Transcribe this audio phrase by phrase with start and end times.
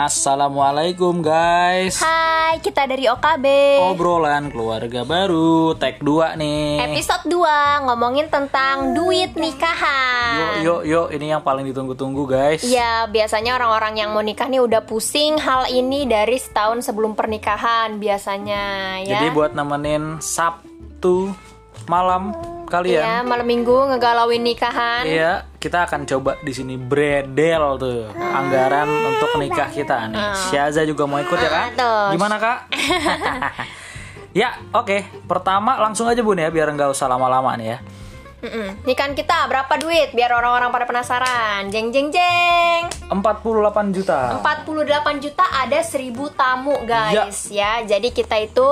[0.00, 2.00] Assalamualaikum guys.
[2.00, 3.44] Hai, kita dari OKB
[3.92, 6.88] Obrolan keluarga baru Tag 2 nih.
[6.88, 10.64] Episode 2 ngomongin tentang duit nikahan.
[10.64, 12.64] Yuk yuk yuk Ini yang paling ditunggu-tunggu guys.
[12.64, 18.00] Ya, biasanya orang-orang yang mau nikah nih udah pusing hal ini dari setahun sebelum pernikahan
[18.00, 19.20] biasanya ya.
[19.20, 21.36] Jadi buat nemenin Sabtu
[21.92, 22.32] malam
[22.70, 25.02] kalian Iya, malam minggu ngegalauin nikahan.
[25.02, 30.22] Iya, kita akan coba di sini bredel tuh anggaran untuk nikah kita nih.
[30.48, 31.66] Syaza juga mau ikut ya kak?
[31.76, 32.08] Ah.
[32.14, 32.58] Gimana kak?
[34.40, 35.26] ya, oke.
[35.26, 37.78] Pertama langsung aja bun ya, biar nggak usah lama-lama nih ya.
[38.40, 38.88] Mm-mm.
[38.88, 40.16] Nikahan kita berapa duit?
[40.16, 41.68] Biar orang-orang pada penasaran.
[41.68, 42.88] Jeng jeng jeng.
[43.10, 44.38] 48 juta.
[44.40, 47.82] 48 juta ada 1000 tamu guys ya.
[47.82, 48.68] Jadi kita itu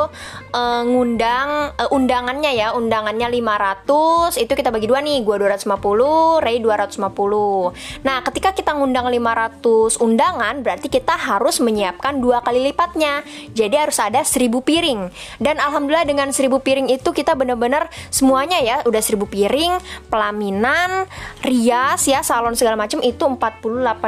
[0.55, 6.63] eh, ngundang eh, undangannya ya, undangannya 500 itu kita bagi dua nih, gua 250, Ray
[6.63, 8.07] 250.
[8.07, 13.27] Nah, ketika kita ngundang 500 undangan berarti kita harus menyiapkan dua kali lipatnya.
[13.53, 15.11] Jadi harus ada 1000 piring.
[15.43, 19.58] Dan alhamdulillah dengan 1000 piring itu kita bener-bener semuanya ya udah 1000 piring,
[20.09, 21.07] pelaminan,
[21.41, 23.65] rias ya, salon segala macam itu 48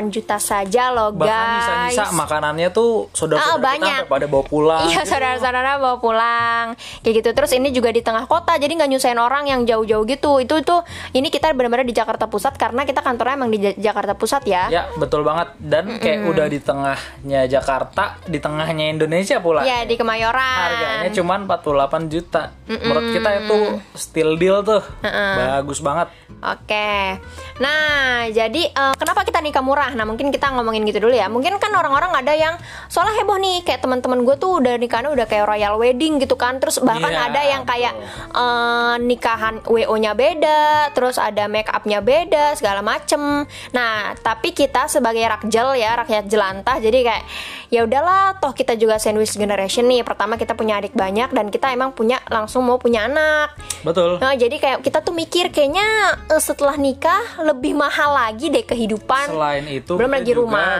[0.08, 1.94] juta saja loh Bahkan guys.
[1.94, 4.02] sisa-sisa makanannya tuh saudara-saudara kita banyak.
[4.06, 4.82] pada bawa pulang.
[4.86, 6.66] Iya saudara-saudara bawa pulang
[7.00, 10.38] kayak gitu terus ini juga di tengah kota jadi nggak nyusahin orang yang jauh-jauh gitu
[10.38, 10.80] itu tuh
[11.12, 14.62] ini kita benar-benar di Jakarta Pusat karena kita kantornya emang di Ja- Jakarta Pusat ya
[14.68, 15.56] Ya, betul banget.
[15.58, 19.62] Dan kayak udah di tengahnya Jakarta, di tengahnya Indonesia pula.
[19.62, 22.42] Iya di Kemayoran Harganya cuma 48 juta.
[22.66, 23.58] Menurut kita itu
[23.94, 24.82] still deal tuh.
[25.40, 26.08] Bagus banget.
[26.40, 27.20] Oke,
[27.60, 29.92] nah jadi eh, kenapa kita nikah murah?
[29.92, 31.28] Nah mungkin kita ngomongin gitu dulu ya.
[31.28, 32.56] Mungkin kan orang-orang ada yang
[32.88, 36.56] soalnya heboh nih, kayak teman-teman gue tuh udah nikahnya udah kayak royal wedding gitu kan.
[36.56, 37.94] Terus bahkan Iya, ada yang kayak
[38.32, 43.44] eh, nikahan wo-nya beda, terus ada make upnya beda segala macem.
[43.76, 47.24] Nah tapi kita sebagai rakjel ya rakyat jelantah, jadi kayak
[47.70, 50.02] ya udahlah, toh kita juga sandwich generation nih.
[50.02, 53.54] Pertama kita punya adik banyak dan kita emang punya langsung mau punya anak.
[53.86, 54.18] Betul.
[54.18, 59.30] Nah, jadi kayak kita tuh mikir kayaknya eh, setelah nikah lebih mahal lagi deh kehidupan.
[59.30, 60.78] Selain itu, belum lagi juga rumah.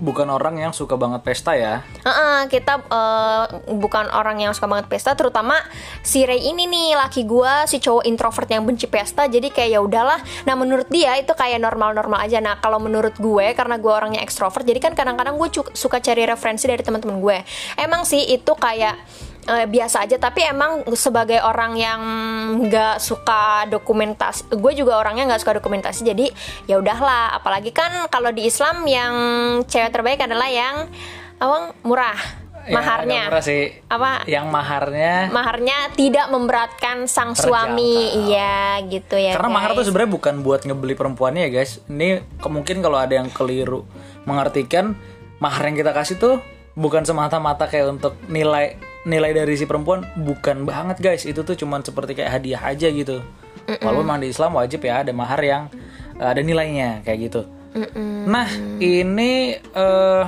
[0.00, 1.84] Bukan orang yang suka banget pesta ya.
[2.08, 5.60] Heeh, kita eh, bukan orang yang suka banget pesta, terutama
[6.00, 9.28] si Ray ini nih laki gua si cowok introvert yang benci pesta.
[9.28, 10.16] Jadi kayak ya udahlah.
[10.48, 12.40] Nah, menurut dia itu kayak normal-normal aja.
[12.40, 16.64] Nah, kalau menurut gue karena gue orangnya ekstrovert, jadi kan kadang-kadang gue suka cari referensi
[16.64, 17.44] dari teman-teman gue.
[17.76, 18.96] Emang sih itu kayak
[19.48, 22.00] eh, biasa aja tapi emang sebagai orang yang
[22.68, 26.26] nggak suka dokumentasi gue juga orangnya nggak suka dokumentasi jadi
[26.68, 29.14] ya udahlah apalagi kan kalau di Islam yang
[29.64, 30.88] cewek terbaik adalah yang
[31.40, 33.72] awang murah Ya, maharnya murah sih.
[33.88, 39.88] apa Yang maharnya maharnya tidak memberatkan sang suami iya gitu ya karena mahar tuh guys.
[39.88, 41.80] sebenarnya bukan buat ngebeli perempuannya ya guys.
[41.88, 43.88] Ini mungkin kalau ada yang keliru
[44.28, 44.92] mengartikan
[45.40, 46.36] mahar yang kita kasih tuh
[46.76, 48.76] bukan semata-mata kayak untuk nilai
[49.08, 51.22] nilai dari si perempuan bukan banget guys.
[51.24, 53.24] Itu tuh cuman seperti kayak hadiah aja gitu.
[53.70, 55.62] Walaupun memang di Islam wajib ya ada mahar yang
[56.18, 57.42] eh, ada nilainya kayak gitu.
[58.26, 58.50] Nah,
[58.82, 60.24] ini eh,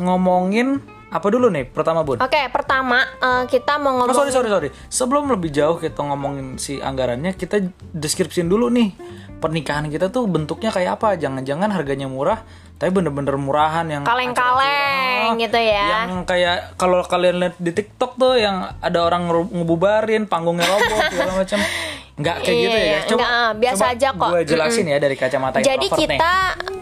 [0.00, 2.20] ngomongin apa dulu nih pertama Bun?
[2.20, 4.68] Oke, pertama eh, kita mau Oh, ngomong sorry sorry sorry.
[4.88, 7.60] Sebelum lebih jauh kita ngomongin si anggarannya, kita
[7.92, 8.92] deskripsiin dulu nih
[9.38, 11.16] pernikahan kita tuh bentuknya kayak apa.
[11.20, 12.40] Jangan-jangan harganya murah,
[12.78, 16.06] tapi bener-bener murahan yang kaleng-kaleng gitu ya.
[16.06, 21.32] yang kayak kalau kalian lihat di TikTok tuh yang ada orang ngebubarin panggungnya roboh segala
[21.36, 21.58] macam.
[22.14, 22.82] Nggak kayak Iya, gitu ya.
[22.84, 22.98] iya.
[23.00, 24.28] Coba, Nggak, biasa coba aja kok.
[24.28, 26.18] Gue jelasin ya dari kacamata Jadi introvert nih.
[26.18, 26.34] kita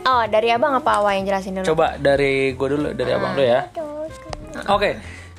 [0.07, 1.67] oh dari abang apa awal yang jelasin dulu?
[1.67, 3.61] Coba dari gue dulu, dari abang dulu ya.
[4.67, 4.91] Oke,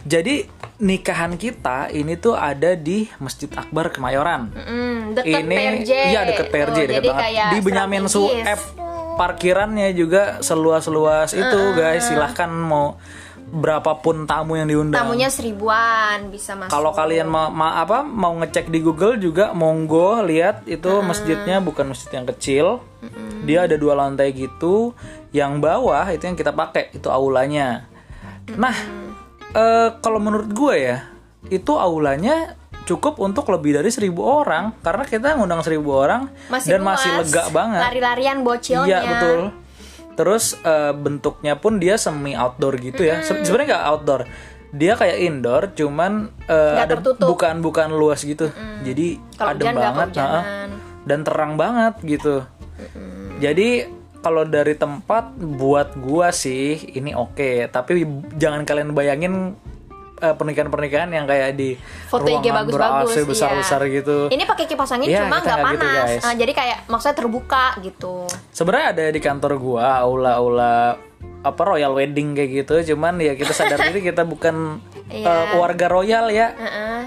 [0.03, 0.35] jadi
[0.78, 4.53] nikahan kita ini tuh ada di Masjid Akbar Kemayoran.
[4.53, 5.91] Hmm, deket ini PRJ.
[6.07, 7.50] iya deket PRJ, Oh, deket banget.
[7.50, 8.01] Di Benyamin.
[8.06, 8.59] Sueb
[9.17, 12.07] parkirannya juga seluas-luas itu guys.
[12.07, 13.01] Silahkan mau
[13.47, 15.07] berapapun tamu yang diundang.
[15.07, 16.72] Tamunya seribuan bisa masuk.
[16.72, 21.88] Kalau kalian mau ma- apa mau ngecek di Google juga monggo lihat itu masjidnya bukan
[21.95, 22.65] masjid yang kecil.
[23.47, 24.91] Dia ada dua lantai gitu.
[25.31, 27.88] Yang bawah itu yang kita pakai itu aulanya.
[28.59, 28.75] Nah,
[29.56, 30.97] eh, kalau menurut gue ya
[31.47, 32.56] itu aulanya
[32.88, 37.28] cukup untuk lebih dari seribu orang karena kita ngundang seribu orang masih dan masih luas.
[37.28, 37.81] lega banget.
[37.84, 38.88] Lari-larian bocilnya.
[38.88, 39.39] Iya betul.
[40.16, 43.22] Terus eh, bentuknya pun dia semi outdoor gitu ya.
[43.22, 44.22] Se- Sebenarnya nggak outdoor.
[44.68, 47.28] Dia kayak indoor, cuman Nggak ada tertutup.
[47.30, 48.51] bukan bukan luas gitu.
[48.81, 50.44] Jadi Kalau adem hujan banget, heeh.
[51.04, 52.44] dan terang banget gitu.
[53.38, 53.88] Jadi
[54.18, 58.04] kalau dari tempat buat gua sih ini oke, tapi
[58.36, 59.56] jangan kalian bayangin
[60.17, 61.77] pernikahan-pernikahan yang kayak di
[62.09, 63.95] foto IG ruangan bagus-bagus ber-AC besar-besar iya.
[64.01, 64.17] gitu.
[64.27, 65.93] Ini pakai kipas angin Iya, cuma nggak gitu, panas.
[66.09, 66.23] guys.
[66.25, 68.15] Ah, jadi kayak maksudnya terbuka gitu.
[68.49, 70.97] Sebenarnya ada di kantor gua aula-aula
[71.37, 75.23] apa royal wedding kayak gitu, cuman ya kita sadar diri kita bukan Iya.
[75.23, 76.51] eh, warga royal ya.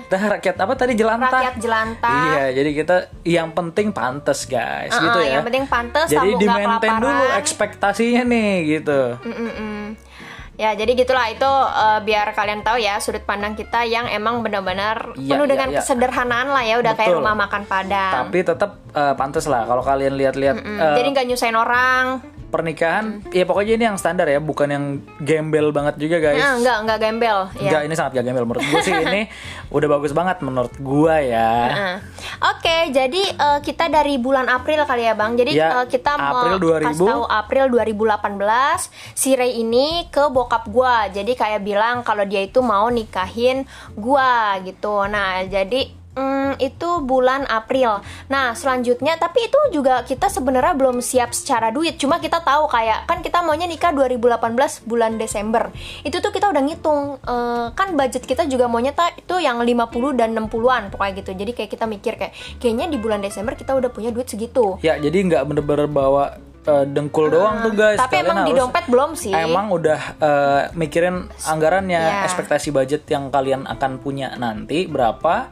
[0.09, 1.29] Kita rakyat apa tadi jelantah.
[1.29, 2.25] Rakyat jelantah.
[2.33, 2.97] Iya, jadi kita
[3.29, 5.31] yang penting pantas guys, Heeh, gitu ya.
[5.37, 9.21] yang penting pantes, Jadi di maintain dulu ekspektasinya nih gitu.
[9.21, 10.10] Mm-mm.
[10.61, 15.17] Ya jadi gitulah itu eh, biar kalian tahu ya sudut pandang kita yang emang benar-benar
[15.17, 15.79] Iya, penuh iya, dengan iya.
[15.81, 17.21] kesederhanaan lah ya udah kayak Betul.
[17.25, 18.13] rumah makan padang.
[18.29, 22.05] Tapi tetap eh, pantas lah kalau kalian lihat-lihat Mm, eh, jadi nggak nyusahin orang.
[22.51, 24.85] Pernikahan, ya pokoknya ini yang standar ya, bukan yang
[25.23, 26.37] gembel banget juga guys.
[26.37, 27.39] Nah, nggak nggak gembel.
[27.57, 27.63] Ya.
[27.63, 29.23] Enggak, ini sangat gak gembel menurut gue sih ini
[29.77, 31.51] udah bagus banget menurut gua ya.
[31.71, 31.97] Nah,
[32.51, 35.39] Oke, jadi eh, kita dari bulan April kali ya Bang.
[35.39, 36.87] Jadi Ya, eh, kita April mau 2000.
[36.91, 41.07] kasih tahu April 2018 si Ray ini ke bokap gua.
[41.07, 43.63] Jadi kayak bilang kalau dia itu mau nikahin
[43.95, 45.07] gua gitu.
[45.07, 48.03] Nah, jadi mm, itu bulan April.
[48.27, 51.97] Nah, selanjutnya tapi itu juga kita sebenarnya belum siap secara duit.
[51.97, 54.51] Cuma kita tahu kayak kan kita maunya nikah 2018
[54.85, 55.71] bulan Desember.
[56.01, 59.71] Itu tuh kita udah ngitung eh, kan budget kita juga maunya ta- itu yang 50
[60.13, 61.31] dan 60-an pokoknya gitu.
[61.33, 64.77] Jadi kayak kita mikir kayak kayaknya di bulan Desember kita udah punya duit segitu.
[64.81, 67.97] Ya, jadi nggak bener-bener bawa eh, dengkul doang tuh guys.
[67.97, 69.33] Tapi Kalian emang di dompet belum sih.
[69.33, 72.25] Emang udah eh, mikirin anggarannya, Iya.
[72.27, 75.49] ekspektasi budget yang kalian akan punya nanti berapa,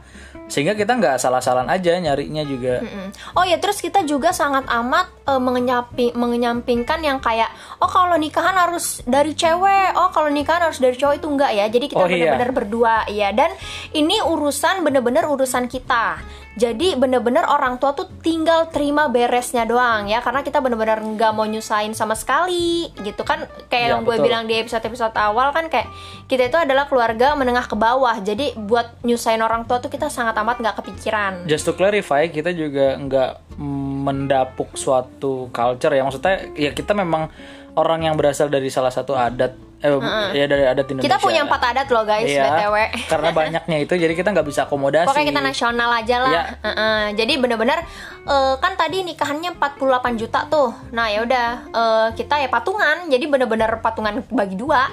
[0.49, 2.81] sehingga kita nggak salah-salan aja nyarinya juga.
[2.81, 3.09] Mm.
[3.37, 7.47] Oh ya terus kita juga sangat amat eh, mengenyapi- mengenyampingkan yang kayak
[7.77, 11.65] oh kalau nikahan harus dari cewek, oh kalau nikahan harus dari cowok itu enggak ya.
[11.69, 12.33] Jadi kita Oh, iya.
[12.33, 13.53] benar-benar berdua ya dan
[13.93, 16.17] ini urusan bener-bener urusan kita.
[16.59, 21.47] Jadi bener-bener orang tua tuh tinggal terima beresnya doang ya karena kita bener-bener nggak mau
[21.47, 23.47] nyusahin sama sekali gitu kan?
[23.71, 25.87] Kayak Ya, yang gue bilang di episode-episode awal kan kayak
[26.27, 28.19] kita itu adalah keluarga menengah ke bawah.
[28.19, 31.47] Jadi buat nyusahin orang tua tuh kita sangat amat nggak kepikiran.
[31.47, 33.55] Just to clarify, kita juga nggak
[34.03, 36.03] mendapuk suatu culture ya.
[36.03, 37.31] Maksudnya ya kita memang
[37.79, 41.07] orang yang berasal dari salah satu adat, eh, ya dari adat Indonesia.
[41.07, 42.75] Kita punya empat adat loh guys, Iya, btw.
[43.07, 45.07] karena banyaknya itu, jadi kita nggak bisa akomodasi.
[45.07, 46.31] Pokoknya kita nasional aja lah.
[46.31, 46.43] Iya.
[46.67, 47.01] Heeh.
[47.15, 47.79] Jadi bener-bener
[48.27, 50.75] eh, kan tadi nikahannya 48 juta tuh.
[50.91, 53.07] Nah ya udah eh, kita ya patungan.
[53.07, 54.91] Jadi bener-bener patungan bagi dua.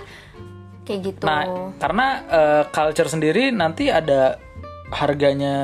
[0.87, 1.25] Kayak gitu.
[1.27, 4.38] Nah, karena eh, culture sendiri nanti ada
[4.94, 5.55] harganya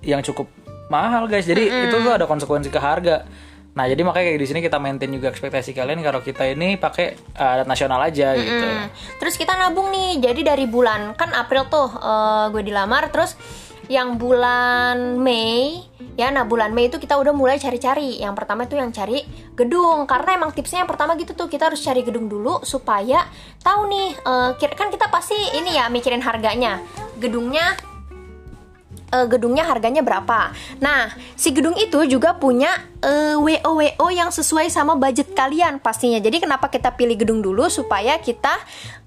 [0.00, 0.48] yang cukup
[0.88, 1.44] mahal guys.
[1.44, 3.28] Jadi itu tuh ada konsekuensi ke harga.
[3.72, 7.16] Nah, jadi makanya kayak di sini kita maintain juga ekspektasi kalian kalau kita ini pakai
[7.16, 8.68] eh, adat nasional aja gitu.
[8.68, 8.92] Hmm.
[9.16, 10.20] Terus kita nabung nih.
[10.20, 13.08] Jadi dari bulan kan April tuh eh, gue dilamar.
[13.08, 13.32] Terus
[13.90, 15.82] yang bulan Mei
[16.14, 19.26] ya nah bulan Mei itu kita udah mulai cari-cari yang pertama itu yang cari
[19.58, 23.26] gedung karena emang tipsnya yang pertama gitu tuh kita harus cari gedung dulu supaya
[23.60, 24.08] tahu nih
[24.56, 26.78] kira- kan kita pasti ini ya mikirin harganya
[27.18, 27.74] gedungnya
[29.12, 30.54] eh, gedungnya harganya berapa.
[30.80, 36.22] Nah, si gedung itu juga punya eh, WO WO yang sesuai sama budget kalian pastinya.
[36.22, 38.54] Jadi kenapa kita pilih gedung dulu supaya kita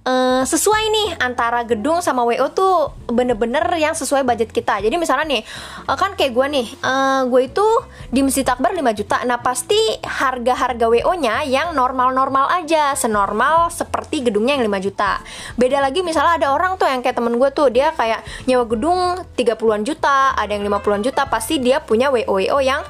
[0.06, 4.84] eh, sesuai nih antara gedung sama WO tuh bener-bener yang sesuai budget kita.
[4.84, 5.42] Jadi misalnya nih,
[5.90, 7.68] eh, kan kayak gue nih, eh, gue itu
[8.12, 9.24] di Masjid Akbar 5 juta.
[9.26, 15.24] Nah, pasti harga-harga WO-nya yang normal-normal aja, senormal seperti gedungnya yang 5 juta.
[15.58, 19.00] Beda lagi misalnya ada orang tuh yang kayak temen gue tuh, dia kayak nyewa gedung
[19.34, 22.84] 30-an juta, ada yang 50-an juta, pasti dia punya WO-WO yang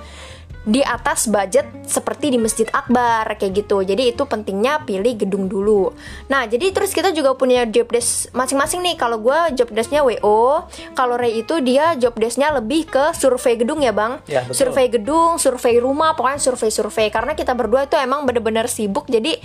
[0.65, 3.86] di atas budget seperti di Masjid Akbar kayak gitu.
[3.86, 5.93] Jadi itu pentingnya pilih gedung dulu.
[6.25, 8.98] Nah, jadi terus kita juga punya job desk masing-masing nih.
[8.98, 10.65] Kalau gue job desknya WO,
[10.98, 14.17] kalau Ray itu dia job desknya lebih ke survei gedung ya bang.
[14.25, 14.65] Ya, betul.
[14.65, 17.13] survei gedung, survei rumah, pokoknya survei-survei.
[17.13, 19.05] Karena kita berdua itu emang bener-bener sibuk.
[19.05, 19.38] Jadi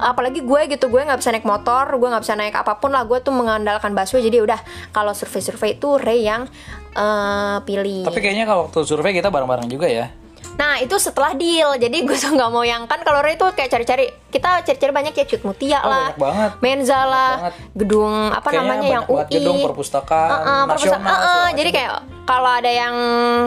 [0.00, 3.04] apalagi gue gitu, gue nggak bisa naik motor, gue nggak bisa naik apa pun lah.
[3.04, 4.24] Gue tuh mengandalkan busway.
[4.24, 6.48] Jadi udah kalau survei-survei itu Ray yang
[6.96, 8.08] eh, pilih.
[8.08, 10.21] Tapi kayaknya kalau waktu survei kita bareng-bareng juga ya.
[10.58, 14.12] Nah itu setelah deal, jadi gue tuh nggak mau yang kan kalau tuh kayak cari-cari,
[14.28, 16.50] kita cari-cari banyak ya Cut Mutia Oh, lah, banyak banget.
[16.60, 17.54] Menza lah, banget.
[17.72, 21.92] gedung apa Kayaknya namanya yang banyak UI, gedung, perpustakaan, perpustakaan, nasional, uh-uh, segala jadi kayak
[22.22, 22.94] kalau ada yang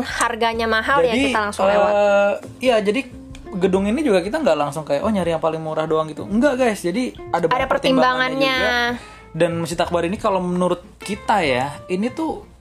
[0.03, 1.91] harganya mahal ya kita langsung eh, lewat.
[2.59, 3.01] Iya, jadi
[3.55, 6.27] gedung ini juga kita nggak langsung kayak oh nyari yang paling murah doang gitu.
[6.27, 8.57] Enggak guys, jadi ada, banyak pertimbangannya.
[8.59, 8.79] juga.
[9.35, 12.54] Dan Masjid Akbar ini kalau menurut kita ya, ini tuh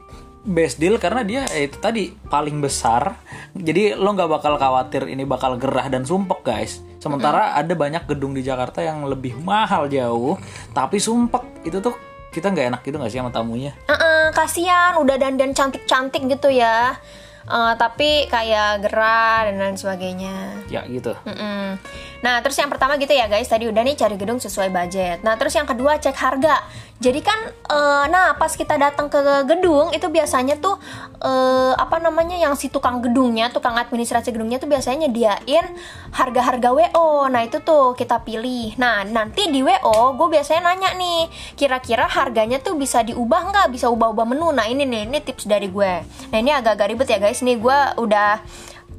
[0.44, 3.16] best deal karena dia ya itu tadi paling besar.
[3.56, 6.84] Jadi lo nggak bakal khawatir ini bakal gerah dan sumpek guys.
[7.00, 10.36] Sementara ada banyak gedung di Jakarta yang lebih mahal jauh,
[10.76, 11.96] tapi sumpek itu tuh
[12.32, 13.72] kita nggak enak gitu nggak sih sama tamunya?
[13.88, 16.96] Uh-uh, kasihan udah dandan cantik-cantik gitu ya,
[17.44, 20.64] Uh, tapi kayak gerah dan lain sebagainya.
[20.72, 21.12] Ya gitu.
[21.28, 21.76] Mm-mm.
[22.24, 25.20] Nah, terus yang pertama gitu ya guys, tadi udah nih cari gedung sesuai budget.
[25.20, 26.64] Nah, terus yang kedua cek harga.
[26.96, 30.80] Jadi kan, eh, nah pas kita datang ke gedung itu biasanya tuh
[31.20, 35.68] eh, apa namanya yang si tukang gedungnya, tukang administrasi gedungnya tuh biasanya nyediain
[36.16, 37.28] harga-harga WO.
[37.28, 38.72] Nah itu tuh kita pilih.
[38.80, 41.28] Nah nanti di WO gue biasanya nanya nih,
[41.60, 43.66] kira-kira harganya tuh bisa diubah nggak?
[43.76, 44.48] Bisa ubah-ubah menu.
[44.56, 45.92] Nah ini nih, ini tips dari gue.
[46.32, 47.44] Nah ini agak-agak ribet ya guys.
[47.44, 48.40] Nih gue udah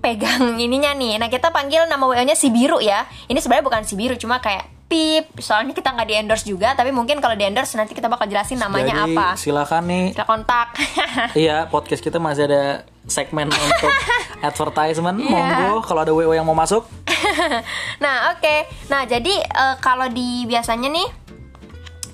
[0.06, 1.18] pegang ininya nih.
[1.18, 3.10] Nah kita panggil nama WO-nya si biru ya.
[3.26, 5.34] Ini sebenarnya bukan si biru, cuma kayak pip.
[5.42, 8.62] Soalnya kita nggak di endorse juga, tapi mungkin kalau di endorse nanti kita bakal jelasin
[8.62, 9.28] namanya Jadi, apa.
[9.34, 10.06] silakan nih.
[10.14, 10.68] Kita kontak.
[11.34, 13.92] Iya, podcast kita masih ada segmen untuk
[14.46, 15.18] advertisement.
[15.18, 15.32] Iya.
[15.32, 16.86] Monggo kalau ada WO yang mau masuk.
[18.04, 18.56] nah oke.
[18.94, 21.08] Nah jadi eh, kalau di biasanya nih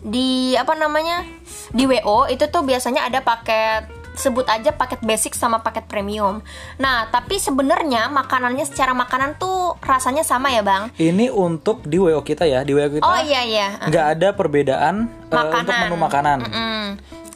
[0.02, 1.28] di apa namanya
[1.76, 6.46] di WO itu tuh biasanya ada paket sebut aja paket basic sama paket premium.
[6.78, 10.94] Nah tapi sebenarnya makanannya secara makanan tuh rasanya sama ya bang.
[11.02, 13.04] Ini untuk di WO kita ya, di WO kita.
[13.04, 13.68] Oh iya iya.
[13.82, 15.66] nggak ada perbedaan Makanan.
[15.66, 16.38] untuk menu makanan.
[16.46, 16.90] Mm,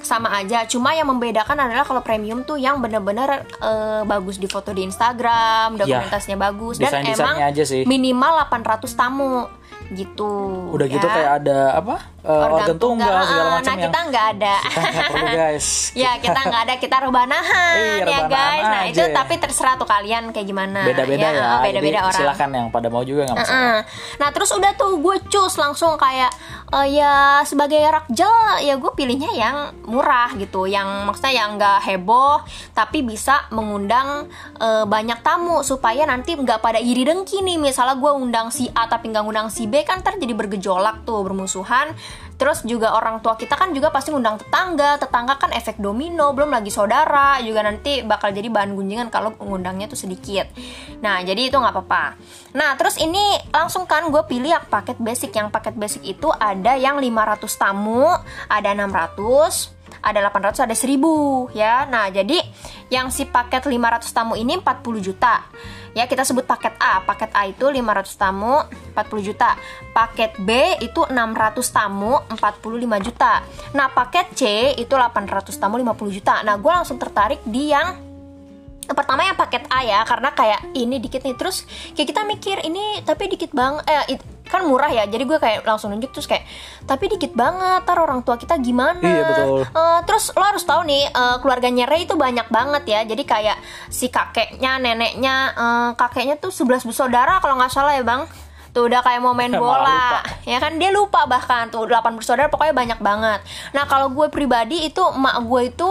[0.06, 4.70] sama aja cuma yang membedakan adalah kalau premium tuh yang bener-bener eh, bagus di foto
[4.70, 7.90] di Instagram dokumentasinya bagus dan emang aja sih.
[7.90, 9.50] minimal 800 tamu
[9.88, 10.32] gitu
[10.70, 11.14] Udah gitu ya.
[11.14, 11.96] kayak ada apa?
[12.20, 15.68] eh, organ, tunggal segala Ah, macam nah yang kita nggak ada kita perlu guys.
[15.94, 19.14] ya kita nggak ada kita rebanahan Iya, ya rebanahan guys nah itu aja.
[19.14, 21.44] tapi terserah tuh kalian kayak gimana Beda-beda ya.
[21.44, 23.54] ah, beda-beda Jadi orang Silakan yang pada mau juga nggak masalah.
[23.54, 23.80] Heeh.
[24.18, 26.32] Nah terus udah tuh gue cus langsung kayak
[26.72, 27.14] eh, ya
[27.44, 33.46] sebagai rakjel ya gue pilihnya yang murah gitu, yang maksudnya yang nggak heboh tapi bisa
[33.50, 34.26] mengundang
[34.58, 37.62] eh, banyak tamu supaya nanti nggak pada iri dengki nih.
[37.62, 41.26] Misalnya gue undang si A tapi nggak undang si B kan ntar jadi bergejolak tuh
[41.26, 41.92] bermusuhan.
[42.36, 46.52] Terus juga orang tua kita kan juga pasti ngundang tetangga, tetangga kan efek domino, belum
[46.52, 50.48] lagi saudara juga nanti bakal jadi bahan gunjingan kalau ngundangnya tuh sedikit.
[51.00, 52.20] Nah jadi itu nggak apa-apa.
[52.56, 55.32] Nah terus ini langsung kan gue pilih yang paket basic.
[55.36, 58.08] Yang paket basic itu ada yang 500 tamu,
[58.52, 59.75] ada 600,
[60.06, 61.90] ada 800 ada 1000 ya.
[61.90, 62.38] Nah, jadi
[62.94, 65.42] yang si paket 500 tamu ini 40 juta.
[65.98, 67.02] Ya, kita sebut paket A.
[67.02, 68.62] Paket A itu 500 tamu
[68.94, 69.58] 40 juta.
[69.96, 71.16] Paket B itu 600
[71.74, 73.42] tamu 45 juta.
[73.74, 74.44] Nah, paket C
[74.78, 76.46] itu 800 tamu 50 juta.
[76.46, 78.06] Nah, gue langsung tertarik di yang
[78.94, 81.66] pertama yang paket A ya karena kayak ini dikit nih terus
[81.98, 84.14] kayak kita mikir ini tapi dikit bang eh
[84.46, 86.46] kan murah ya jadi gue kayak langsung nunjuk terus kayak
[86.86, 89.62] tapi dikit banget tar orang tua kita gimana Iya, betul.
[89.66, 93.58] Eh, terus lo harus tahu nih eh, keluarganya Ray itu banyak banget ya jadi kayak
[93.90, 98.24] si kakeknya neneknya eh, kakeknya tuh 11 bersaudara kalau nggak salah ya bang
[98.76, 102.76] tuh udah kayak mau main bola ya kan dia lupa bahkan tuh 8 bersaudara pokoknya
[102.76, 103.40] banyak banget
[103.72, 105.90] nah kalau gue pribadi itu emak gue itu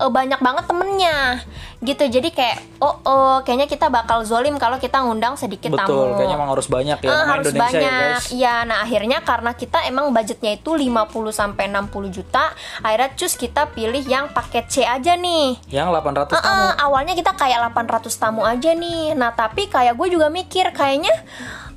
[0.00, 1.44] eh, banyak banget temennya
[1.82, 6.14] gitu jadi kayak oh, oh kayaknya kita bakal zolim kalau kita ngundang sedikit Betul, tamu
[6.14, 7.10] kayaknya emang harus banyak ya.
[7.10, 7.90] Eh, harus Indonesia ya banyak.
[7.92, 8.24] guys.
[8.30, 13.74] Iya, nah akhirnya karena kita emang budgetnya itu 50 sampai 60 juta, akhirnya cus kita
[13.74, 15.58] pilih yang paket C aja nih.
[15.66, 16.54] Yang 800 Eh, tamu.
[16.54, 19.12] eh, awalnya kita kayak 800 tamu aja nih.
[19.12, 21.10] Nah, tapi kayak gue juga mikir kayaknya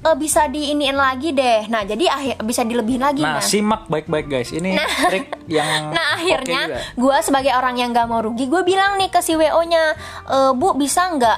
[0.06, 1.66] eh, bisa diiniin lagi deh.
[1.68, 3.44] Nah, jadi akhir bisa dilebihin lagi Nah, nah.
[3.44, 4.54] simak baik-baik guys.
[4.54, 4.78] Ini
[5.10, 6.80] trik yang Nah akhirnya juga.
[6.94, 9.94] gue sebagai orang yang gak mau rugi gue bilang nih ke si WO nya
[10.26, 11.38] "E, Bu bisa nggak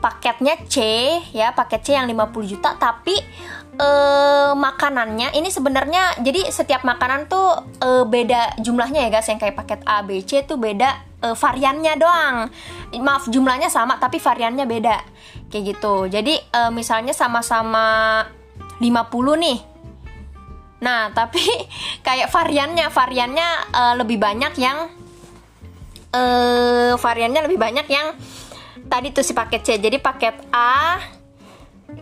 [0.00, 0.76] paketnya C
[1.32, 3.16] ya paket C yang 50 juta tapi
[3.72, 9.56] eh makanannya ini sebenarnya jadi setiap makanan tuh eh, beda jumlahnya ya guys yang kayak
[9.56, 12.36] paket A B C tuh beda eh, variannya doang
[13.00, 14.96] maaf jumlahnya sama tapi variannya beda
[15.52, 18.24] kayak gitu jadi eh, misalnya sama-sama
[18.80, 19.58] 50 nih
[20.82, 21.38] Nah, tapi
[22.02, 24.90] kayak variannya, variannya eh, lebih banyak yang
[26.12, 28.12] eh variannya lebih banyak yang
[28.90, 29.78] tadi tuh si paket C.
[29.78, 30.98] Jadi paket A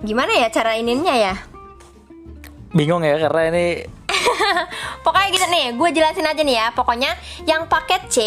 [0.00, 1.36] gimana ya cara ininya ya?
[2.70, 3.82] bingung ya karena ini
[5.04, 6.66] Pokoknya gitu nih, gue jelasin aja nih ya.
[6.74, 7.14] Pokoknya
[7.46, 8.18] yang paket C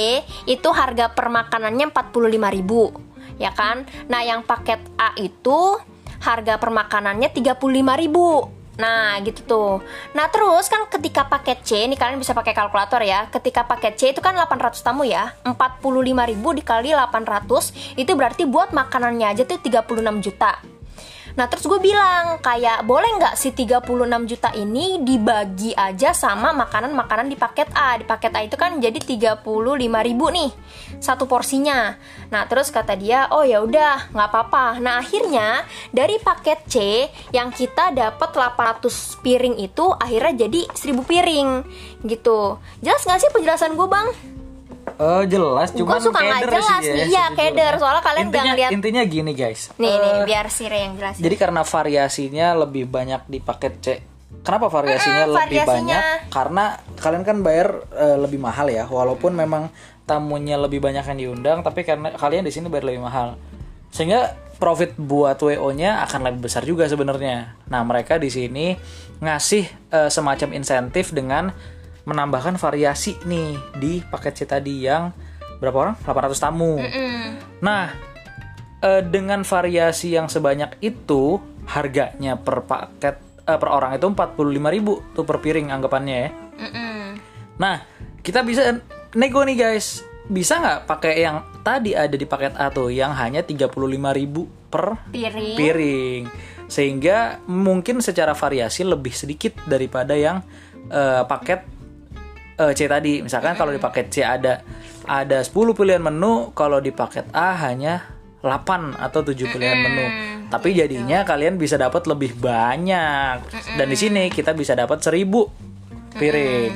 [0.48, 3.86] itu harga per makanannya 45.000 ya kan?
[4.10, 5.80] Nah, yang paket A itu
[6.24, 9.74] harga per makanannya 35.000 Nah gitu tuh.
[10.18, 13.30] Nah terus kan ketika paket C Ini kalian bisa pakai kalkulator ya.
[13.30, 15.38] Ketika paket C itu kan 800 tamu ya.
[15.46, 20.73] 45.000 dikali 800 Itu berarti buat makanannya aja tuh 36 juta
[21.34, 23.90] Nah terus gue bilang kayak boleh nggak si 36
[24.30, 27.98] juta ini dibagi aja sama makanan-makanan di paket A?
[27.98, 29.42] Di paket A itu kan jadi 35
[29.82, 30.54] ribu nih
[31.02, 31.98] satu porsinya.
[32.30, 34.78] Nah terus kata dia oh ya udah nggak apa-apa.
[34.78, 36.75] Nah akhirnya dari paket C
[37.34, 41.50] yang kita dapat 800 piring itu akhirnya jadi 1000 piring
[42.06, 42.62] gitu.
[42.86, 44.33] Jelas nggak sih penjelasan gue bang?
[44.94, 47.06] Oh jelas, cuman suka nggak jelas sih ya.
[47.06, 47.74] Iya, keder.
[47.75, 49.74] Soalnya kalian intinya, ngeliat- intinya gini guys.
[49.75, 51.20] Nih Eh, nih biar Sire yang jelasin.
[51.20, 53.88] Jadi karena variasinya lebih banyak di paket C.
[54.40, 55.98] Kenapa variasinya Mm-mm, lebih variasinya.
[55.98, 56.02] banyak?
[56.30, 56.63] Karena
[56.96, 59.72] kalian kan bayar eh, lebih mahal ya, walaupun memang
[60.04, 63.40] tamunya lebih banyak yang diundang, tapi karena kalian di sini bayar lebih mahal.
[63.90, 67.56] Sehingga profit buat WO-nya akan lebih besar juga sebenarnya.
[67.66, 68.75] Nah, mereka di sini
[69.18, 71.50] ngasih eh, semacam insentif dengan
[72.03, 75.12] menambahkan variasi nih di paket C tadi yang
[75.63, 75.95] berapa orang?
[76.03, 76.75] 800 tamu.
[76.79, 77.27] Mm.
[77.63, 77.95] Nah,
[78.83, 83.15] eh, dengan variasi yang sebanyak itu, harganya per paket
[83.48, 86.29] eh, per orang itu 45.000 tuh per piring anggapannya ya.
[86.60, 87.00] Mm-mm.
[87.60, 87.75] Nah,
[88.19, 88.79] kita bisa
[89.15, 90.03] nego nih guys.
[90.24, 93.72] Bisa nggak pakai yang tadi ada di paket A tuh yang hanya 35.000
[94.72, 95.55] per Piring.
[95.60, 96.24] piring.
[96.72, 100.39] Sehingga mungkin secara variasi lebih sedikit daripada yang
[100.88, 101.67] eh, paket
[102.57, 103.22] eh, C tadi.
[103.24, 104.62] Misalkan kalau di paket C ada
[105.03, 108.07] ada 10 pilihan menu, kalau di paket A hanya
[108.43, 110.05] 8 atau 7 pilihan menu.
[110.51, 113.41] Tapi jadinya kalian bisa dapat lebih banyak.
[113.79, 116.74] Dan di sini kita bisa dapat 1000 piring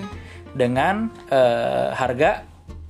[0.57, 2.41] dengan eh, harga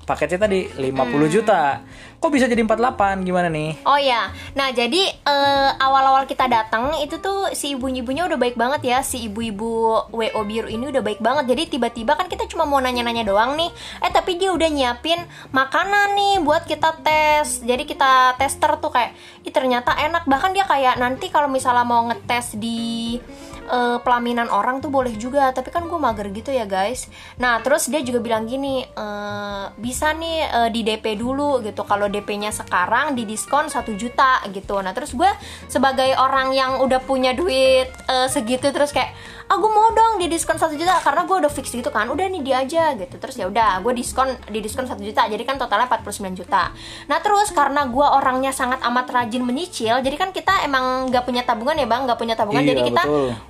[0.08, 1.84] paketnya tadi 50 juta.
[2.18, 3.22] Kok bisa jadi 48?
[3.22, 3.78] Gimana nih?
[3.86, 8.82] Oh ya, nah jadi eh, awal-awal kita datang itu tuh si ibu-ibunya udah baik banget
[8.90, 11.54] ya, si ibu-ibu WO biru ini udah baik banget.
[11.54, 13.70] Jadi tiba-tiba kan kita cuma mau nanya-nanya doang nih,
[14.02, 17.62] eh tapi dia udah nyiapin makanan nih buat kita tes.
[17.62, 19.14] Jadi kita tester tuh kayak,
[19.46, 20.26] ih ternyata enak.
[20.26, 23.22] Bahkan dia kayak nanti kalau misalnya mau ngetes di
[23.68, 27.12] eh, pelaminan orang tuh boleh juga tapi kan gue mager gitu ya guys.
[27.38, 31.84] Nah terus dia juga bilang gini eh, bisa nih eh, di DP dulu gitu.
[31.84, 34.80] Kalau DP-nya sekarang di diskon 1 juta gitu.
[34.80, 35.30] Nah terus gue
[35.68, 39.12] sebagai orang yang udah punya duit eh, segitu terus kayak
[39.48, 42.08] ah gue mau dong di diskon 1 juta karena gue udah fix gitu kan.
[42.12, 43.16] Udah nih dia aja gitu.
[43.16, 45.28] Terus ya udah gue diskon di diskon 1 juta.
[45.28, 46.72] Jadi kan totalnya 49 juta.
[47.08, 51.44] Nah terus karena gue orangnya sangat amat rajin menyicil jadi kan kita emang nggak punya
[51.48, 52.02] tabungan ya bang?
[52.06, 52.64] Nggak punya tabungan.
[52.64, 53.04] Iya, jadi kita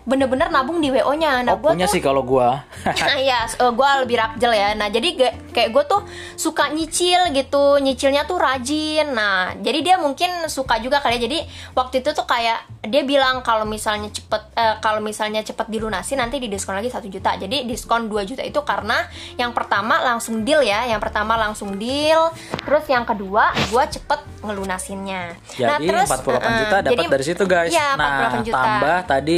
[0.06, 2.66] bener-bener nabung di wo nya nah oh, gue punya tuh sih kalau gua.
[2.86, 4.70] Nah, iya, gue lebih rakjel ya.
[4.78, 6.02] Nah, jadi kayak gue tuh
[6.38, 9.14] suka nyicil gitu, nyicilnya tuh rajin.
[9.14, 11.30] Nah, jadi dia mungkin suka juga kali ya.
[11.30, 11.40] Jadi
[11.74, 16.44] waktu itu tuh kayak dia bilang kalau misalnya cepet, eh, kalau misalnya cepet dilunasi nanti
[16.44, 17.40] di diskon lagi satu juta.
[17.40, 19.08] Jadi diskon 2 juta itu karena
[19.40, 22.28] yang pertama langsung deal ya, yang pertama langsung deal.
[22.68, 25.24] Terus yang kedua gue cepet ngelunasinnya.
[25.64, 27.72] nah, Jadi terus 48 eh, juta dapat jadi- dari situ guys.
[27.72, 28.60] 48 nah, juta.
[28.60, 29.38] tambah tadi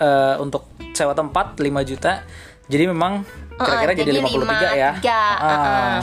[0.00, 2.24] eh, untuk sewa tempat 5 juta.
[2.70, 3.20] Jadi memang
[3.60, 4.92] kira-kira Uh-uh, jadi 53 ya.
[4.96, 5.44] 53, uh-uh.
[5.44, 6.00] Ah.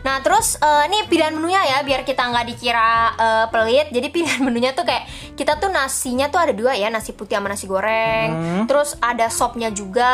[0.00, 3.86] Nah terus eh, ini pilihan menunya ya biar kita nggak dikira eh, pelit.
[3.92, 5.04] Jadi pilihan menunya tuh kayak
[5.36, 8.28] kita tuh nasinya tuh ada dua ya nasi putih sama nasi goreng.
[8.30, 8.64] Hmm.
[8.68, 10.12] Terus ada sopnya juga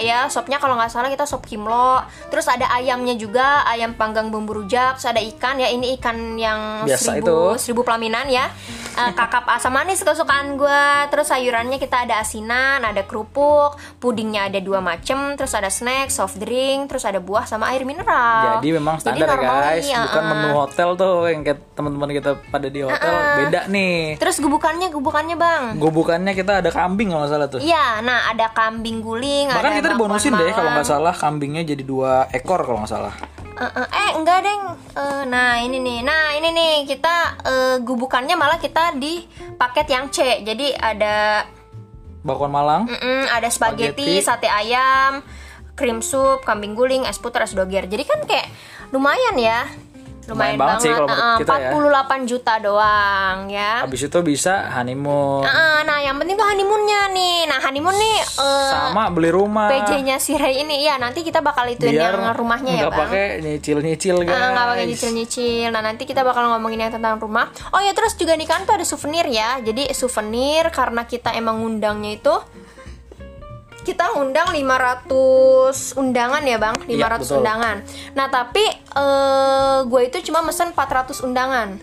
[0.00, 2.00] ya sopnya kalau nggak salah kita sop kimlo.
[2.32, 4.96] Terus ada ayamnya juga ayam panggang bumbu rujak.
[5.00, 7.62] Terus ada ikan ya ini ikan yang Biasa seribu itu.
[7.62, 8.48] seribu pelaminan ya.
[8.96, 10.84] Eh, kakap asam manis kesukaan gue.
[11.12, 15.36] Terus sayurannya kita ada asinan, ada kerupuk, pudingnya ada dua macem.
[15.36, 18.56] Terus ada snack, soft drink, terus ada buah sama air mineral.
[18.58, 20.32] Jadi memang standar ya normal guys, nih, bukan uh-uh.
[20.32, 24.16] menu hotel tuh yang kayak teman-teman kita pada di hotel beda nih.
[24.16, 25.62] Terus gubukannya gubukannya bang.
[25.76, 27.60] Gobukannya kita ada kambing kalau nggak salah tuh.
[27.60, 31.84] Iya, nah ada kambing guling, Bahkan ada kita dibonusin deh kalau nggak salah kambingnya jadi
[31.84, 33.14] dua ekor kalau nggak salah.
[33.56, 34.62] Eh, eh, eh, enggak deng.
[34.92, 39.24] Eh, nah ini nih, nah ini nih kita eh, gubukannya malah kita di
[39.56, 40.44] paket yang C.
[40.44, 41.44] Jadi ada
[42.20, 42.82] Bakwan Malang.
[42.84, 44.44] mm-mm, ada spaghetti, Spaghetti.
[44.44, 45.22] sate ayam,
[45.72, 47.86] cream soup, kambing guling, es puter, es doger.
[47.86, 48.50] Jadi kan kayak
[48.90, 49.64] lumayan ya.
[50.26, 51.22] Lumayan Lumayan, banget sih kalau banget.
[51.22, 51.70] Eh, kita ya.
[51.70, 53.72] 48 juta doang ya.
[53.86, 55.46] Habis itu bisa honeymoon.
[55.46, 56.95] Ah, nah, yang penting tuh honeymoonnya
[57.66, 59.66] honeymoon nih eh, Sama beli rumah.
[59.66, 63.02] PJ-nya si Ray ini ya nanti kita bakal ituin Biar yang rumahnya ya nggak bang.
[63.02, 64.32] pakai nyicil-nyicil guys.
[64.32, 65.68] Ah, nggak pakai nyicil-nyicil.
[65.68, 67.50] Nah nanti kita bakal ngomongin yang tentang rumah.
[67.70, 69.58] Oh ya terus juga nih kan tuh ada souvenir ya.
[69.58, 72.34] Jadi souvenir karena kita emang ngundangnya itu
[73.82, 75.06] kita ngundang 500
[75.94, 77.38] undangan ya bang 500 Iya, betul.
[77.38, 77.76] undangan
[78.12, 81.78] nah tapi eh gue itu cuma mesen 400 undangan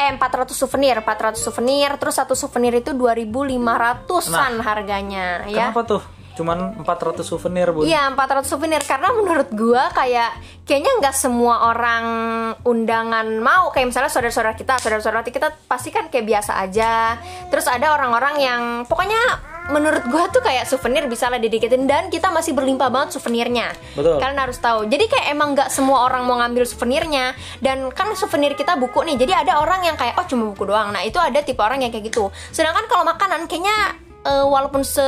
[0.00, 6.02] eh 400 souvenir 400 souvenir terus satu souvenir itu 2500an harganya ya Kenapa tuh?
[6.30, 7.84] Cuman 400 souvenir, Bu.
[7.84, 12.04] Iya 400 souvenir karena menurut gua kayak kayaknya nggak semua orang
[12.64, 17.20] undangan mau kayak misalnya saudara-saudara kita saudara-saudara kita pasti kan kayak biasa aja
[17.52, 19.20] terus ada orang-orang yang pokoknya
[19.70, 23.72] menurut gua tuh kayak souvenir bisa lah didikitin dan kita masih berlimpah banget souvenirnya.
[23.94, 24.18] Betul.
[24.18, 24.86] kalian harus tahu.
[24.90, 27.32] Jadi kayak emang nggak semua orang mau ngambil souvenirnya.
[27.62, 29.16] Dan kan souvenir kita buku nih.
[29.16, 30.92] Jadi ada orang yang kayak oh cuma buku doang.
[30.92, 32.28] Nah itu ada tipe orang yang kayak gitu.
[32.50, 35.06] Sedangkan kalau makanan kayaknya eh, walaupun se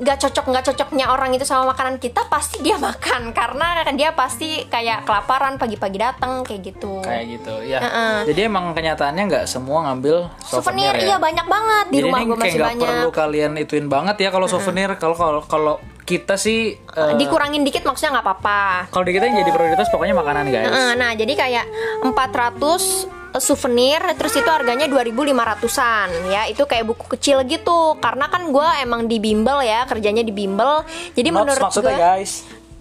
[0.00, 3.32] nggak cocok nggak cocoknya orang itu sama makanan kita pasti dia makan.
[3.32, 7.00] Karena kan dia pasti kayak kelaparan pagi-pagi datang kayak gitu.
[7.04, 8.16] Kayak gitu ya Heeh.
[8.32, 11.06] jadi emang kenyataannya nggak semua ngambil souvenir, souvenir, ya?
[11.12, 12.88] iya banyak banget di jadi rumah ini gue kayak masih nggak banyak.
[12.90, 14.90] perlu kalian ituin banget ya kalau souvenir.
[14.96, 15.74] Kalau kalau kalau
[16.06, 18.62] kita sih eh, dikurangin dikit maksudnya nggak apa-apa.
[18.94, 20.70] kalau di kita yang jadi prioritas pokoknya makanan guys.
[20.70, 21.64] Heeh, nah jadi kayak
[22.06, 28.68] 400 souvenir terus itu harganya 2500-an ya itu kayak buku kecil gitu karena kan gue
[28.82, 32.32] emang di bimbel ya kerjanya di bimbel jadi Notes menurut gue guys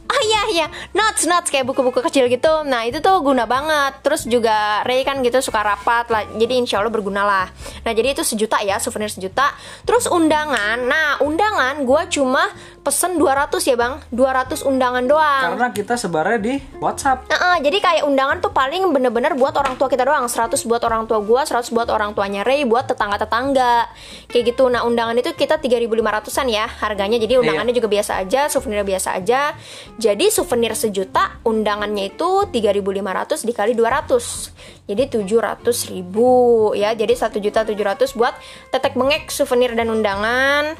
[0.05, 2.61] Ah iya iya, notes notes kayak buku-buku kecil gitu.
[2.61, 4.05] Nah itu tuh guna banget.
[4.05, 6.29] Terus juga Ray kan gitu suka rapat lah.
[6.37, 7.49] Jadi insya Allah berguna lah.
[7.81, 9.49] Nah jadi itu sejuta ya, souvenir sejuta.
[9.81, 10.77] Terus undangan.
[10.85, 12.45] Nah undangan gue cuma
[12.85, 15.57] pesen 200 ya bang, 200 undangan doang.
[15.57, 17.25] karena kita sebarnya di WhatsApp.
[17.33, 20.29] Nah, jadi kayak undangan tuh paling bener-bener buat orang tua kita doang.
[20.29, 23.89] 100 buat orang tua gua 100 buat orang tuanya Ray buat tetangga-tetangga.
[24.29, 24.69] Kayak gitu.
[24.69, 27.17] Nah undangan itu kita 3500an ya harganya.
[27.17, 29.57] Jadi undangannya juga biasa aja souvenir biasa aja.
[29.97, 36.29] Jadi souvenir sejuta undangannya itu 3500 dikali 200 jadi 700 ribu
[36.77, 36.93] ya.
[36.93, 38.37] Jadi 1 juta 700 buat
[38.69, 40.77] tetek bengek souvenir dan undangan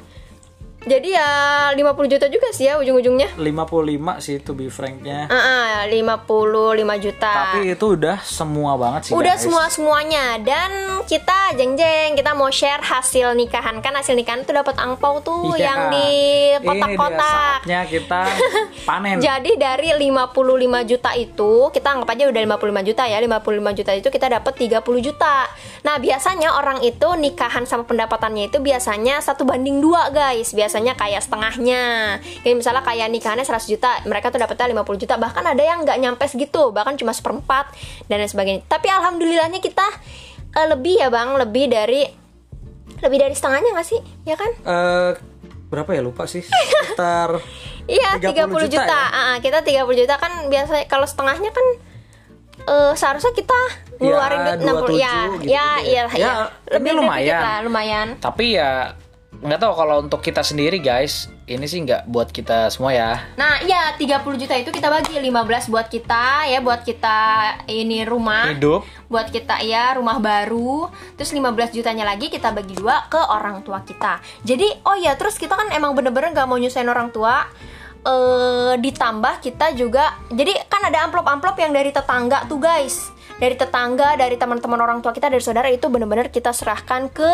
[0.85, 1.29] jadi ya
[1.73, 6.21] 50 juta juga sih ya ujung-ujungnya 55 sih to be franknya Ah, ah, 55
[6.99, 7.31] juta.
[7.49, 9.41] tapi itu udah semua banget sih Udah guys.
[9.41, 10.71] semua semuanya dan
[11.03, 15.53] kita jeng jeng kita mau share hasil nikahan kan hasil nikahan tuh dapat angpau tuh
[15.53, 15.65] Iya.
[15.65, 16.09] yang di
[16.59, 17.65] kotak-kotak.
[17.65, 18.21] saatnya kita
[18.87, 20.31] panen Jadi dari 55
[20.85, 23.41] juta itu kita anggap aja udah 55 juta ya 55
[23.73, 25.49] juta itu kita dapat 30 juta
[25.81, 31.23] Nah biasanya orang itu nikahan sama pendapatannya itu biasanya satu banding dua guys Biasanya kayak
[31.23, 31.83] setengahnya
[32.43, 35.95] Kayak misalnya kayak nikahannya 100 juta Mereka tuh dapetnya 50 juta Bahkan ada yang nggak
[35.97, 37.71] nyampe segitu Bahkan cuma seperempat
[38.05, 39.87] dan lain sebagainya Tapi alhamdulillahnya kita
[40.51, 42.03] eh, lebih ya bang Lebih dari
[42.95, 43.99] lebih dari setengahnya nggak sih?
[44.23, 44.51] Ya kan?
[44.51, 45.11] Eh,
[45.65, 47.39] berapa ya lupa sih sekitar
[47.87, 48.83] Iya, 30 30 juta.
[48.83, 49.15] juta ya?
[49.15, 51.67] Ah, kita 30 juta kan biasa kalau setengahnya kan
[52.57, 53.59] eh seharusnya kita
[53.95, 55.15] ngeluarin duit 60 ya.
[55.31, 56.03] 27 gitu Ya, gitu iya, ya.
[56.11, 56.19] iya.
[56.19, 56.31] Ya,
[56.73, 57.23] Lebih ini dari lumayan.
[57.23, 58.07] dikit lah, lumayan.
[58.17, 58.71] tapi ya
[59.45, 63.21] nggak tahu kalau untuk kita sendiri guys ini sih nggak buat kita semua ya.
[63.37, 67.17] Nah, iya 30 juta itu kita bagi 15 buat kita ya, buat kita
[67.69, 68.49] ini rumah.
[68.49, 68.81] hidup.
[69.05, 70.89] Buat kita ya rumah baru.
[71.13, 74.17] Terus 15 jutanya lagi kita bagi dua ke orang tua kita.
[74.41, 77.45] Jadi oh ya terus kita kan emang bener-bener gak mau nyusahin orang tua.
[78.05, 84.15] Eh ditambah kita juga jadi kan ada amplop-amplop yang dari tetangga tuh guys dari tetangga
[84.15, 87.31] dari teman-teman orang tua kita dari saudara itu bener-bener kita serahkan ke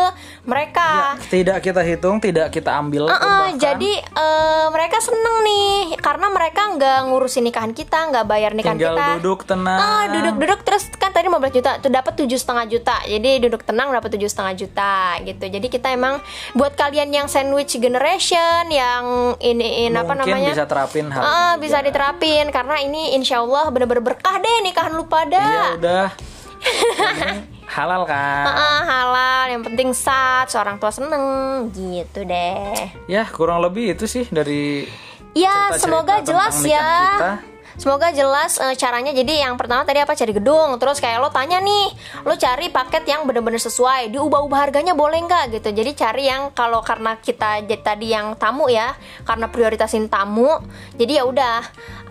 [0.49, 1.15] mereka.
[1.29, 6.61] Tidak kita hitung tidak kita ambil Uh-uh, bahkan jadi eh, mereka seneng nih karena mereka
[6.73, 9.07] nggak ngurusin nikahan kita nggak bayar nikahan tinggal kita.
[9.21, 9.79] duduk tenang.
[9.79, 12.95] Ah, duduk-duduk terus kan tadi 15 juta tuh dapat tujuh setengah juta.
[13.05, 15.45] Jadi duduk tenang dapat tujuh setengah juta gitu.
[15.45, 16.17] Jadi kita emang
[16.57, 20.51] buat kalian yang sandwich generation yang ini, ini apa namanya?
[20.51, 24.93] bisa terapin hal Ah, ini bisa diterapin karena ini insya Allah bener-bener berkah deh nikahan
[24.97, 25.37] lu pada.
[25.41, 28.45] Iya udah Penting halal kan?
[28.45, 29.43] Ah, halal.
[29.49, 31.25] Yang penting sat seorang tua seneng.
[31.69, 32.75] Gitu deh.
[33.07, 34.85] Ya kurang lebih itu sih dari
[35.31, 36.83] Ya, semoga jelas ya.
[37.15, 37.33] kita.
[37.79, 39.11] Semoga jelas eh, caranya.
[39.15, 41.93] Jadi yang pertama tadi apa cari gedung, terus kayak lo tanya nih,
[42.25, 45.69] lo cari paket yang bener-bener sesuai, diubah-ubah harganya boleh nggak gitu.
[45.71, 50.59] Jadi cari yang kalau karena kita tadi yang tamu ya, karena prioritasin tamu,
[50.95, 51.57] jadi ya udah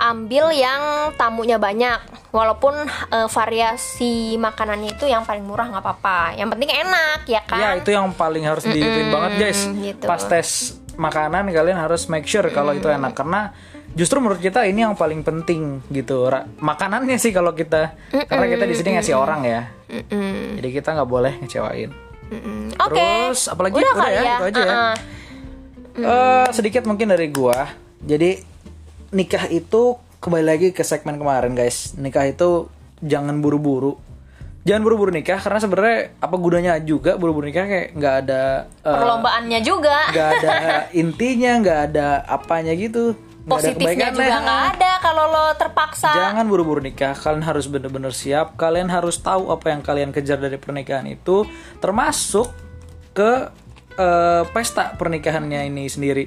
[0.00, 2.00] ambil yang tamunya banyak.
[2.30, 2.74] Walaupun
[3.10, 6.38] eh, variasi makanannya itu yang paling murah nggak apa-apa.
[6.38, 7.58] Yang penting enak ya kan.
[7.58, 9.60] Ya itu yang paling harus diituin banget guys.
[9.66, 10.06] gitu.
[10.06, 13.56] Pas tes makanan kalian harus make sure kalau itu enak karena
[13.92, 16.26] justru menurut kita ini yang paling penting gitu.
[16.26, 17.94] Ra- Makanannya sih kalau kita
[18.26, 19.60] karena kita di sini ngasih orang ya.
[20.56, 21.90] Jadi kita nggak boleh ngecewain.
[22.30, 22.94] Mm, Oke.
[22.94, 24.22] Terus apalagi Udah udah, ya, ya.
[24.32, 24.70] itu aja ya.
[24.70, 24.94] Uh-uh.
[26.00, 27.66] Eh, sedikit mungkin dari gua.
[28.00, 28.38] Jadi
[29.10, 31.98] nikah itu kembali lagi ke segmen kemarin guys.
[31.98, 32.70] Nikah itu
[33.02, 33.98] jangan buru-buru.
[34.60, 38.42] Jangan buru-buru nikah karena sebenarnya apa gunanya juga buru-buru nikah kayak nggak ada
[38.78, 39.96] eh, Perlombaannya juga.
[40.12, 40.54] nggak ada
[41.02, 43.16] intinya, nggak ada apanya gitu.
[43.40, 46.12] Nggak ada Positifnya juga nggak ada kalau lo terpaksa.
[46.12, 47.16] Jangan buru-buru nikah.
[47.16, 48.60] Kalian harus bener-bener siap.
[48.60, 51.48] Kalian harus tahu apa yang kalian kejar dari pernikahan itu,
[51.80, 52.52] termasuk
[53.16, 53.48] ke
[53.96, 56.24] eh, pesta pernikahannya ini sendiri.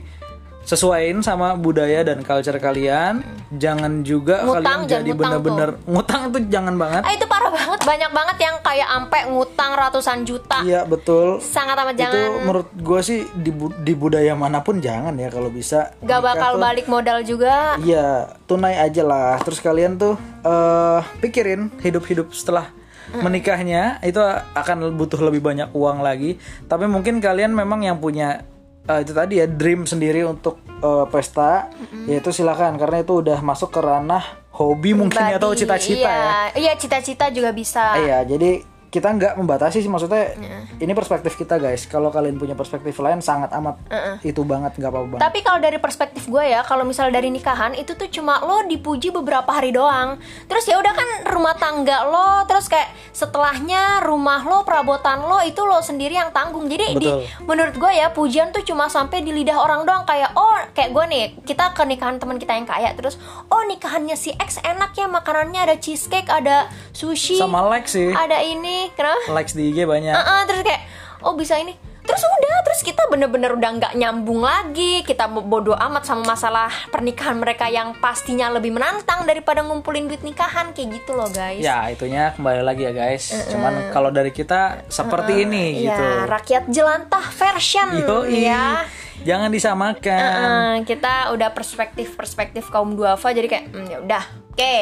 [0.64, 3.20] Sesuaiin sama budaya dan culture kalian.
[3.54, 7.02] Jangan juga Ngutang, kalian jangan jadi bener-bener ngutang tuh jangan banget.
[7.04, 10.64] Ah itu parah banget, banyak banget yang kayak ampe ngutang ratusan juta.
[10.64, 11.38] Iya betul.
[11.38, 12.30] Sangat amat Itu jangan.
[12.42, 13.52] menurut gue sih di,
[13.84, 15.94] di budaya mana pun jangan ya kalau bisa.
[16.00, 17.76] Gak bakal tuh- balik modal juga.
[17.78, 19.38] Iya, tunai aja lah.
[19.44, 22.72] Terus kalian tuh eh pikirin hidup-hidup setelah
[23.14, 24.18] menikahnya itu
[24.56, 26.40] akan butuh lebih banyak uang lagi.
[26.66, 28.48] Tapi mungkin kalian memang yang punya
[28.90, 31.72] eh, itu tadi ya dream sendiri untuk eh, pesta,
[32.08, 36.54] yaitu silakan karena itu udah masuk ke ranah hobi mungkin ya, atau cita-cita iya.
[36.54, 36.70] ya.
[36.70, 37.98] Iya, cita-cita juga bisa.
[37.98, 40.58] Iya, jadi kita nggak membatasi sih maksudnya Iya.
[40.80, 41.84] ini perspektif kita guys.
[41.84, 43.82] Kalau kalian punya perspektif lain sangat amat
[44.22, 45.18] itu banget nggak apa-apa.
[45.18, 49.10] Tapi kalau dari perspektif gue ya, kalau misal dari nikahan itu tuh cuma lo dipuji
[49.10, 50.22] beberapa hari doang.
[50.46, 55.58] Terus ya udah kan rumah tangga lo, terus kayak setelahnya rumah lo, perabotan lo itu
[55.60, 56.68] lo sendiri yang tanggung.
[56.68, 57.10] Jadi di
[57.44, 61.06] menurut gue ya pujian tuh cuma sampai di lidah orang doang kayak oh kayak gue
[61.08, 65.08] nih kita ke nikahan teman kita yang kaya terus oh nikahannya si X enak ya
[65.08, 68.12] makanannya ada cheesecake, ada sushi, Sama like sih.
[68.12, 69.32] ada ini kenapa?
[69.32, 70.12] Likes di IG banyak.
[70.12, 70.82] Heeh, terus kayak
[71.24, 71.72] oh bisa ini
[72.04, 77.40] terus udah terus kita bener-bener udah nggak nyambung lagi kita bodoh amat sama masalah pernikahan
[77.40, 82.36] mereka yang pastinya lebih menantang daripada ngumpulin duit nikahan kayak gitu loh guys Ya, itunya
[82.36, 83.32] kembali lagi ya guys.
[83.48, 86.06] Cuman kalau dari kita seperti ini Iya, gitu.
[86.28, 88.44] rakyat jelantah version Yoi.
[88.44, 88.84] ya
[89.24, 90.20] Jangan disamakan.
[90.20, 94.76] Heeh, kita udah perspektif perspektif kaum duafa jadi kayak hmm, ya udah oke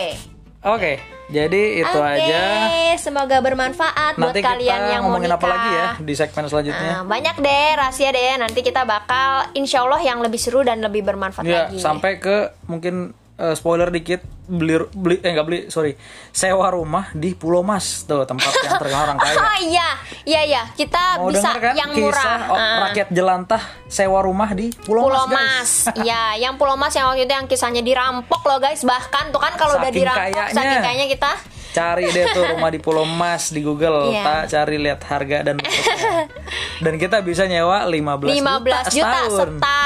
[0.62, 2.42] Oke, jadi itu Oke, aja.
[2.94, 5.42] semoga bermanfaat buat Nanti kalian kita yang mau ngomongin nikah.
[5.42, 6.92] apa lagi ya di segmen selanjutnya.
[6.92, 11.02] Nah, banyak deh rahasia deh nanti kita bakal insya Allah yang lebih seru dan lebih
[11.02, 15.96] bermanfaat Ya, lagi sampai ke mungkin eh, spoiler dikit beli beli eh nggak beli sorry
[16.30, 19.38] sewa rumah di Pulau Mas tuh tempat yang terkenal orang kaya.
[19.48, 19.90] ah iya
[20.24, 22.78] iya iya kita Mau bisa denger kan yang kisah murah oh, Ah.
[22.86, 25.88] rakyat jelantah sewa rumah di Pulau, Pulau Mas.
[25.88, 28.82] Mas, ya, yang Pulau Mas yang waktu itu yang kisahnya dirampok loh guys.
[28.82, 30.52] Bahkan tuh kan kalau udah dirampok, kayanya.
[30.52, 31.32] saking kayaknya kita
[31.72, 34.22] Cari deh tuh rumah di Pulau Mas di Google, Iya.
[34.22, 35.56] tak cari lihat harga dan
[36.78, 39.32] dan kita bisa nyewa 15, 15 juta, setahun.
[39.32, 39.81] setahun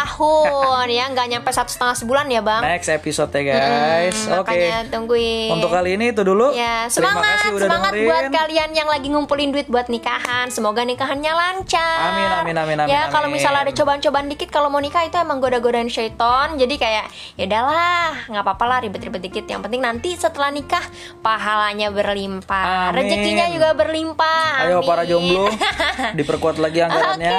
[0.88, 2.62] ya, nggak nyampe satu setengah sebulan ya bang.
[2.64, 4.18] Next episode ya guys.
[4.24, 4.54] Hmm, Oke.
[4.54, 5.50] Makanya tungguin.
[5.52, 6.52] Untuk kali ini itu dulu.
[6.52, 8.08] Ya, Terima semangat, kasih udah semangat dengerin.
[8.08, 10.48] buat kalian yang lagi ngumpulin duit buat nikahan.
[10.48, 12.00] Semoga nikahannya lancar.
[12.08, 15.40] Amin, amin, amin, amin, Ya, kalau misalnya ada cobaan-cobaan dikit kalau mau nikah itu emang
[15.40, 16.56] goda-godain syaiton.
[16.56, 19.46] Jadi kayak ya udahlah, nggak apa-apa lah ribet-ribet dikit.
[19.46, 20.84] Yang penting nanti setelah nikah
[21.20, 23.02] pahalanya berlimpah, Amin.
[23.02, 24.64] rezekinya juga berlimpah.
[24.64, 24.88] Ayo Amin.
[24.88, 25.50] para jomblo
[26.14, 26.88] diperkuat lagi Oke.
[26.88, 27.38] anggarannya.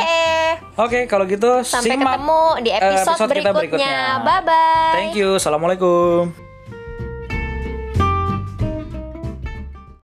[0.77, 4.26] Oke, kalau gitu Sampai simak ketemu di eh, episode, kita berikutnya.
[4.26, 4.94] Bye bye.
[4.98, 5.38] Thank you.
[5.38, 6.46] Assalamualaikum.